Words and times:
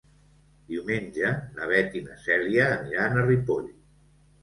Diumenge 0.73 1.35
na 1.59 1.69
Beth 1.73 1.99
i 2.01 2.03
na 2.09 2.19
Cèlia 2.25 2.69
aniran 2.81 3.25
a 3.25 3.31
Ripoll. 3.33 3.73